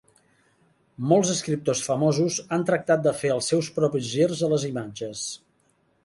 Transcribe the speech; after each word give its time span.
Molts 1.09 1.33
escriptors 1.33 1.81
famosos 1.89 2.37
han 2.57 2.65
tractat 2.69 3.03
de 3.07 3.13
fer 3.19 3.31
els 3.33 3.49
seus 3.53 3.69
propis 3.75 4.07
girs 4.13 4.41
a 4.47 4.49
les 4.55 4.65
imatges. 4.71 5.27